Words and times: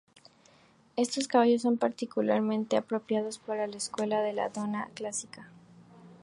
Estos 0.95 1.27
caballos 1.27 1.61
son 1.61 1.77
particularmente 1.77 2.75
apropiados 2.75 3.37
para 3.37 3.59
la 3.59 3.63
alta 3.65 3.77
escuela 3.77 4.21
de 4.23 4.33
la 4.33 4.49
doma 4.49 4.89
clásica. 4.95 5.47